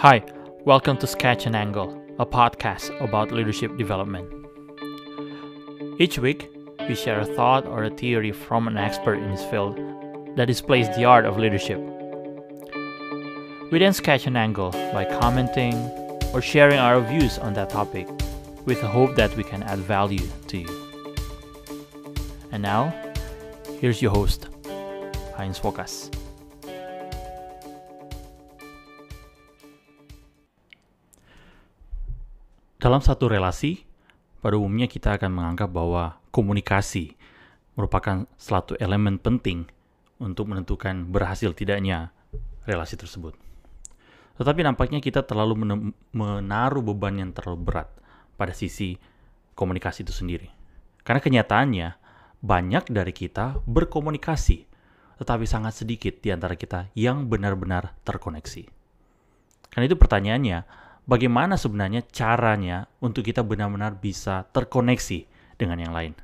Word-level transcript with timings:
Hi, 0.00 0.24
welcome 0.64 0.96
to 0.96 1.06
Sketch 1.06 1.44
and 1.44 1.54
Angle, 1.54 1.90
a 2.18 2.24
podcast 2.24 2.98
about 3.06 3.32
leadership 3.32 3.76
development. 3.76 4.32
Each 5.98 6.18
week, 6.18 6.48
we 6.88 6.94
share 6.94 7.20
a 7.20 7.26
thought 7.26 7.66
or 7.66 7.84
a 7.84 7.90
theory 7.90 8.32
from 8.32 8.66
an 8.66 8.78
expert 8.78 9.16
in 9.16 9.28
his 9.28 9.44
field 9.44 9.76
that 10.36 10.46
displays 10.46 10.88
the 10.96 11.04
art 11.04 11.26
of 11.26 11.36
leadership. 11.36 11.78
We 13.70 13.78
then 13.78 13.92
sketch 13.92 14.26
an 14.26 14.38
angle 14.38 14.70
by 14.70 15.04
commenting 15.20 15.74
or 16.32 16.40
sharing 16.40 16.78
our 16.78 17.02
views 17.02 17.36
on 17.36 17.52
that 17.52 17.68
topic 17.68 18.08
with 18.64 18.80
the 18.80 18.88
hope 18.88 19.16
that 19.16 19.36
we 19.36 19.44
can 19.44 19.62
add 19.64 19.80
value 19.80 20.26
to 20.46 20.56
you. 20.56 20.86
And 22.52 22.62
now, 22.62 22.88
here's 23.80 24.00
your 24.00 24.12
host, 24.12 24.48
Heinz 25.36 25.60
Fokas. 25.60 26.10
Dalam 32.80 33.04
satu 33.04 33.28
relasi, 33.28 33.84
pada 34.40 34.56
umumnya 34.56 34.88
kita 34.88 35.20
akan 35.20 35.36
menganggap 35.36 35.68
bahwa 35.68 36.16
komunikasi 36.32 37.12
merupakan 37.76 38.24
suatu 38.40 38.72
elemen 38.80 39.20
penting 39.20 39.68
untuk 40.16 40.48
menentukan 40.48 41.04
berhasil 41.12 41.52
tidaknya 41.52 42.08
relasi 42.64 42.96
tersebut. 42.96 43.36
Tetapi 44.40 44.64
nampaknya 44.64 45.04
kita 45.04 45.28
terlalu 45.28 45.84
menaruh 46.16 46.80
beban 46.80 47.20
yang 47.20 47.36
terlalu 47.36 47.68
berat 47.68 47.92
pada 48.40 48.56
sisi 48.56 48.96
komunikasi 49.52 50.08
itu 50.08 50.16
sendiri. 50.16 50.48
Karena 51.04 51.20
kenyataannya, 51.20 51.88
banyak 52.40 52.88
dari 52.88 53.12
kita 53.12 53.60
berkomunikasi, 53.68 54.64
tetapi 55.20 55.44
sangat 55.44 55.84
sedikit 55.84 56.24
di 56.24 56.32
antara 56.32 56.56
kita 56.56 56.88
yang 56.96 57.28
benar-benar 57.28 57.92
terkoneksi. 58.08 58.64
Karena 59.68 59.84
itu 59.84 60.00
pertanyaannya, 60.00 60.88
bagaimana 61.10 61.58
sebenarnya 61.58 62.06
caranya 62.14 62.86
untuk 63.02 63.26
kita 63.26 63.42
benar-benar 63.42 63.98
bisa 63.98 64.46
terkoneksi 64.54 65.26
dengan 65.58 65.82
yang 65.82 65.90
lain. 65.90 66.14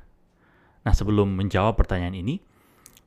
Nah, 0.87 0.95
sebelum 0.95 1.27
menjawab 1.35 1.75
pertanyaan 1.75 2.15
ini, 2.15 2.39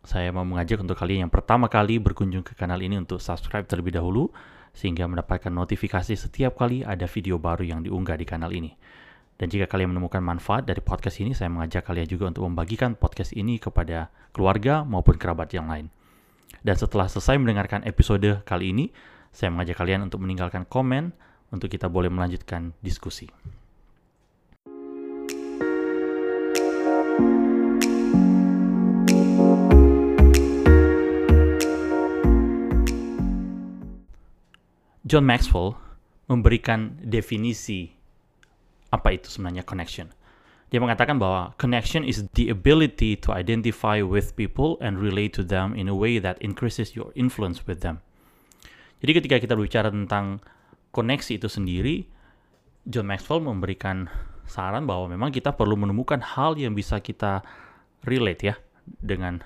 saya 0.05 0.29
mau 0.29 0.45
mengajak 0.45 0.85
untuk 0.85 1.01
kalian 1.01 1.25
yang 1.29 1.33
pertama 1.33 1.73
kali 1.73 1.97
berkunjung 1.97 2.45
ke 2.45 2.53
kanal 2.53 2.77
ini 2.85 3.01
untuk 3.01 3.25
subscribe 3.25 3.65
terlebih 3.65 3.97
dahulu, 3.97 4.29
sehingga 4.77 5.09
mendapatkan 5.09 5.49
notifikasi 5.49 6.13
setiap 6.13 6.61
kali 6.61 6.85
ada 6.85 7.09
video 7.09 7.41
baru 7.41 7.65
yang 7.65 7.81
diunggah 7.81 8.21
di 8.21 8.29
kanal 8.29 8.53
ini. 8.53 8.77
Dan 9.41 9.49
jika 9.49 9.65
kalian 9.65 9.97
menemukan 9.97 10.21
manfaat 10.21 10.69
dari 10.69 10.85
podcast 10.85 11.17
ini, 11.25 11.33
saya 11.33 11.49
mengajak 11.49 11.89
kalian 11.89 12.05
juga 12.05 12.29
untuk 12.29 12.45
membagikan 12.45 12.93
podcast 12.93 13.33
ini 13.33 13.57
kepada 13.57 14.13
keluarga 14.37 14.85
maupun 14.85 15.17
kerabat 15.17 15.49
yang 15.57 15.65
lain. 15.65 15.89
Dan 16.61 16.77
setelah 16.77 17.09
selesai 17.09 17.41
mendengarkan 17.41 17.81
episode 17.89 18.45
kali 18.45 18.77
ini, 18.77 18.93
saya 19.33 19.49
mengajak 19.49 19.81
kalian 19.81 20.05
untuk 20.05 20.21
meninggalkan 20.21 20.69
komen, 20.69 21.17
untuk 21.51 21.71
kita 21.71 21.91
boleh 21.91 22.11
melanjutkan 22.11 22.75
diskusi. 22.83 23.27
John 35.11 35.27
Maxwell 35.27 35.75
memberikan 36.31 36.95
definisi 37.03 37.91
apa 38.95 39.11
itu 39.11 39.27
sebenarnya 39.27 39.67
connection. 39.67 40.15
Dia 40.71 40.79
mengatakan 40.79 41.19
bahwa 41.19 41.51
connection 41.59 42.07
is 42.07 42.31
the 42.39 42.47
ability 42.47 43.19
to 43.19 43.35
identify 43.35 43.99
with 43.99 44.39
people 44.39 44.79
and 44.79 45.03
relate 45.03 45.35
to 45.35 45.43
them 45.43 45.75
in 45.75 45.91
a 45.91 45.97
way 45.99 46.23
that 46.23 46.39
increases 46.39 46.95
your 46.95 47.11
influence 47.19 47.67
with 47.67 47.83
them. 47.83 47.99
Jadi 49.03 49.19
ketika 49.19 49.37
kita 49.43 49.59
berbicara 49.59 49.91
tentang 49.91 50.39
koneksi 50.91 51.39
itu 51.39 51.49
sendiri, 51.51 52.07
John 52.87 53.07
Maxwell 53.07 53.43
memberikan 53.43 54.11
saran 54.51 54.87
bahwa 54.87 55.15
memang 55.15 55.31
kita 55.31 55.55
perlu 55.55 55.79
menemukan 55.79 56.19
hal 56.19 56.59
yang 56.59 56.75
bisa 56.75 56.99
kita 56.99 57.47
relate 58.03 58.43
ya 58.43 58.55
dengan 58.87 59.39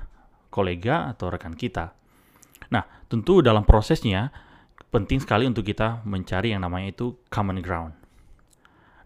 kolega 0.48 1.12
atau 1.12 1.28
rekan 1.28 1.52
kita. 1.52 1.92
Nah, 2.72 2.84
tentu 3.12 3.44
dalam 3.44 3.68
prosesnya 3.68 4.32
penting 4.88 5.20
sekali 5.20 5.44
untuk 5.44 5.66
kita 5.66 6.06
mencari 6.06 6.54
yang 6.54 6.62
namanya 6.64 6.94
itu 6.94 7.18
common 7.28 7.60
ground. 7.60 7.92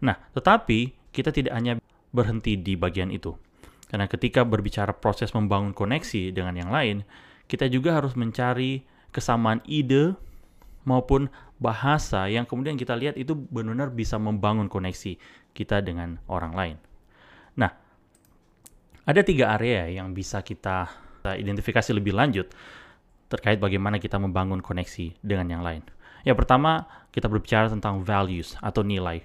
Nah, 0.05 0.15
tetapi 0.31 1.11
kita 1.11 1.33
tidak 1.33 1.53
hanya 1.57 1.81
berhenti 2.13 2.55
di 2.55 2.79
bagian 2.79 3.11
itu. 3.11 3.35
Karena 3.89 4.05
ketika 4.05 4.45
berbicara 4.45 4.93
proses 4.93 5.33
membangun 5.33 5.73
koneksi 5.73 6.29
dengan 6.29 6.53
yang 6.53 6.69
lain, 6.69 7.01
kita 7.49 7.65
juga 7.65 7.97
harus 7.97 8.13
mencari 8.13 8.85
kesamaan 9.09 9.65
ide 9.65 10.13
maupun 10.85 11.33
bahasa 11.59 12.31
yang 12.31 12.47
kemudian 12.47 12.79
kita 12.79 12.95
lihat 12.95 13.19
itu 13.19 13.35
benar-benar 13.35 13.91
bisa 13.91 14.15
membangun 14.15 14.71
koneksi 14.71 15.19
kita 15.51 15.83
dengan 15.83 16.15
orang 16.31 16.55
lain. 16.55 16.77
Nah, 17.59 17.71
ada 19.03 19.21
tiga 19.21 19.51
area 19.51 19.91
yang 19.91 20.15
bisa 20.15 20.39
kita 20.39 20.87
identifikasi 21.27 21.91
lebih 21.91 22.15
lanjut 22.15 22.47
terkait 23.27 23.59
bagaimana 23.59 23.99
kita 23.99 24.15
membangun 24.17 24.63
koneksi 24.63 25.19
dengan 25.19 25.51
yang 25.51 25.61
lain. 25.61 25.83
Yang 26.23 26.47
pertama, 26.47 26.87
kita 27.11 27.27
berbicara 27.27 27.67
tentang 27.67 28.01
values 28.01 28.55
atau 28.63 28.81
nilai. 28.81 29.21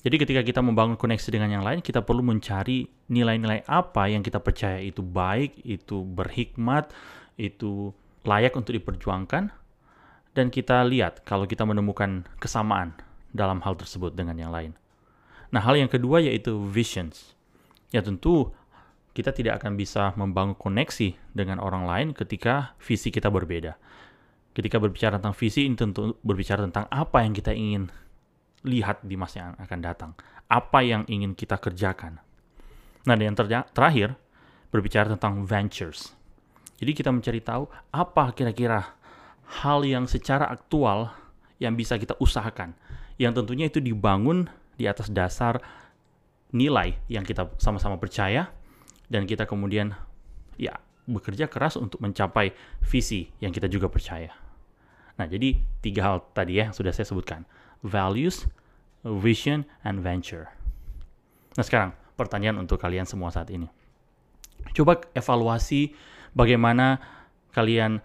Jadi 0.00 0.16
ketika 0.16 0.40
kita 0.40 0.64
membangun 0.64 0.96
koneksi 0.96 1.28
dengan 1.28 1.60
yang 1.60 1.64
lain, 1.64 1.84
kita 1.84 2.00
perlu 2.00 2.24
mencari 2.24 2.88
nilai-nilai 3.12 3.68
apa 3.68 4.08
yang 4.08 4.24
kita 4.24 4.40
percaya 4.40 4.80
itu 4.80 5.04
baik, 5.04 5.60
itu 5.60 6.00
berhikmat, 6.08 6.88
itu 7.36 7.92
layak 8.24 8.56
untuk 8.56 8.72
diperjuangkan, 8.80 9.52
dan 10.34 10.48
kita 10.48 10.86
lihat 10.86 11.26
kalau 11.26 11.44
kita 11.46 11.66
menemukan 11.66 12.26
kesamaan 12.38 12.94
dalam 13.34 13.62
hal 13.62 13.74
tersebut 13.78 14.14
dengan 14.14 14.38
yang 14.38 14.54
lain. 14.54 14.72
Nah, 15.50 15.62
hal 15.62 15.78
yang 15.78 15.90
kedua 15.90 16.22
yaitu 16.22 16.54
visions. 16.70 17.34
Ya 17.90 18.02
tentu 18.06 18.54
kita 19.10 19.34
tidak 19.34 19.62
akan 19.62 19.74
bisa 19.74 20.14
membangun 20.14 20.54
koneksi 20.54 21.18
dengan 21.34 21.58
orang 21.58 21.82
lain 21.82 22.08
ketika 22.14 22.78
visi 22.78 23.10
kita 23.10 23.26
berbeda. 23.26 23.74
Ketika 24.54 24.78
berbicara 24.78 25.18
tentang 25.18 25.34
visi, 25.34 25.66
ini 25.66 25.74
tentu 25.74 26.14
berbicara 26.22 26.62
tentang 26.62 26.86
apa 26.90 27.22
yang 27.26 27.34
kita 27.34 27.50
ingin 27.50 27.90
lihat 28.66 29.02
di 29.02 29.18
masa 29.18 29.50
yang 29.50 29.54
akan 29.58 29.78
datang. 29.82 30.10
Apa 30.46 30.82
yang 30.82 31.02
ingin 31.10 31.34
kita 31.34 31.58
kerjakan. 31.58 32.22
Nah, 33.06 33.14
dan 33.18 33.34
yang 33.34 33.36
ter 33.38 33.46
terakhir, 33.74 34.14
berbicara 34.70 35.10
tentang 35.10 35.42
ventures. 35.42 36.14
Jadi 36.78 36.92
kita 36.94 37.10
mencari 37.10 37.42
tahu 37.42 37.66
apa 37.92 38.32
kira-kira 38.32 38.99
hal 39.50 39.82
yang 39.82 40.06
secara 40.06 40.46
aktual 40.46 41.10
yang 41.58 41.74
bisa 41.74 41.98
kita 41.98 42.14
usahakan. 42.22 42.78
Yang 43.18 43.42
tentunya 43.42 43.66
itu 43.66 43.82
dibangun 43.82 44.48
di 44.78 44.86
atas 44.86 45.10
dasar 45.10 45.60
nilai 46.54 46.96
yang 47.10 47.26
kita 47.26 47.50
sama-sama 47.58 47.98
percaya 47.98 48.50
dan 49.10 49.26
kita 49.26 49.44
kemudian 49.44 49.92
ya 50.56 50.78
bekerja 51.10 51.50
keras 51.50 51.74
untuk 51.74 51.98
mencapai 51.98 52.54
visi 52.86 53.28
yang 53.42 53.50
kita 53.50 53.66
juga 53.66 53.90
percaya. 53.90 54.30
Nah, 55.18 55.26
jadi 55.28 55.58
tiga 55.84 56.00
hal 56.06 56.16
tadi 56.32 56.56
ya 56.62 56.70
yang 56.70 56.76
sudah 56.76 56.94
saya 56.94 57.04
sebutkan. 57.04 57.44
Values, 57.84 58.48
vision, 59.04 59.66
and 59.84 60.00
venture. 60.00 60.48
Nah, 61.58 61.64
sekarang 61.66 61.92
pertanyaan 62.16 62.62
untuk 62.62 62.80
kalian 62.80 63.04
semua 63.04 63.28
saat 63.28 63.50
ini. 63.52 63.68
Coba 64.72 65.00
evaluasi 65.12 65.92
bagaimana 66.32 67.00
kalian 67.52 68.00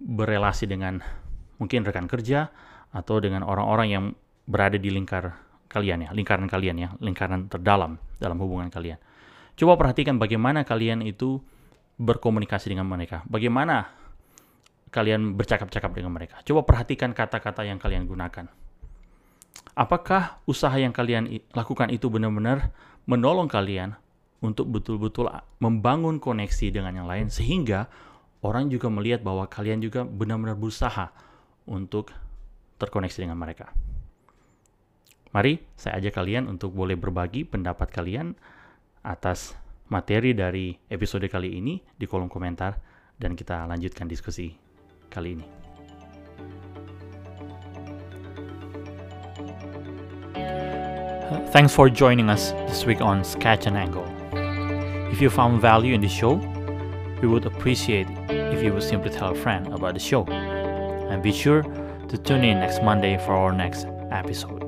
berelasi 0.00 0.68
dengan 0.68 1.00
mungkin 1.56 1.84
rekan 1.84 2.08
kerja 2.08 2.52
atau 2.92 3.20
dengan 3.20 3.44
orang-orang 3.44 3.88
yang 3.88 4.04
berada 4.44 4.76
di 4.76 4.92
lingkar 4.92 5.36
kalian 5.66 6.08
ya, 6.08 6.10
lingkaran 6.14 6.46
kalian 6.46 6.76
ya, 6.78 6.88
lingkaran 7.02 7.50
terdalam 7.50 7.98
dalam 8.20 8.38
hubungan 8.40 8.70
kalian. 8.70 9.00
Coba 9.56 9.80
perhatikan 9.80 10.20
bagaimana 10.20 10.62
kalian 10.68 11.00
itu 11.00 11.40
berkomunikasi 11.96 12.76
dengan 12.76 12.84
mereka. 12.84 13.24
Bagaimana 13.24 13.88
kalian 14.92 15.36
bercakap-cakap 15.36 15.92
dengan 15.96 16.12
mereka. 16.12 16.40
Coba 16.44 16.64
perhatikan 16.64 17.12
kata-kata 17.16 17.64
yang 17.64 17.80
kalian 17.80 18.04
gunakan. 18.08 18.48
Apakah 19.76 20.40
usaha 20.48 20.72
yang 20.76 20.92
kalian 20.92 21.28
lakukan 21.52 21.92
itu 21.92 22.08
benar-benar 22.08 22.72
menolong 23.04 23.48
kalian 23.48 23.96
untuk 24.40 24.68
betul-betul 24.68 25.28
membangun 25.60 26.20
koneksi 26.20 26.72
dengan 26.72 26.92
yang 26.96 27.08
lain 27.08 27.28
sehingga 27.32 27.88
orang 28.46 28.70
juga 28.70 28.86
melihat 28.86 29.26
bahwa 29.26 29.50
kalian 29.50 29.82
juga 29.82 30.06
benar-benar 30.06 30.54
berusaha 30.54 31.10
untuk 31.66 32.14
terkoneksi 32.78 33.26
dengan 33.26 33.34
mereka. 33.34 33.74
Mari 35.34 35.58
saya 35.74 35.98
ajak 35.98 36.16
kalian 36.16 36.46
untuk 36.46 36.72
boleh 36.72 36.94
berbagi 36.94 37.42
pendapat 37.44 37.90
kalian 37.90 38.38
atas 39.02 39.58
materi 39.90 40.32
dari 40.32 40.72
episode 40.88 41.26
kali 41.26 41.58
ini 41.58 41.82
di 41.98 42.06
kolom 42.06 42.30
komentar 42.30 42.78
dan 43.18 43.34
kita 43.34 43.66
lanjutkan 43.66 44.06
diskusi 44.06 44.54
kali 45.10 45.36
ini. 45.36 45.46
Thanks 51.50 51.74
for 51.74 51.90
joining 51.90 52.30
us 52.30 52.54
this 52.70 52.86
week 52.86 53.02
on 53.02 53.24
Sketch 53.26 53.66
and 53.66 53.76
Angle. 53.76 54.06
If 55.10 55.20
you 55.20 55.30
found 55.30 55.60
value 55.60 55.94
in 55.94 56.00
the 56.00 56.08
show, 56.08 56.38
we 57.22 57.28
would 57.28 57.46
appreciate 57.46 58.08
if 58.28 58.62
you 58.62 58.72
would 58.72 58.82
simply 58.82 59.10
tell 59.10 59.32
a 59.32 59.34
friend 59.34 59.66
about 59.72 59.94
the 59.94 60.00
show. 60.00 60.24
And 60.24 61.22
be 61.22 61.32
sure 61.32 61.62
to 62.08 62.18
tune 62.18 62.44
in 62.44 62.60
next 62.60 62.82
Monday 62.82 63.16
for 63.18 63.32
our 63.32 63.52
next 63.52 63.86
episode. 64.10 64.65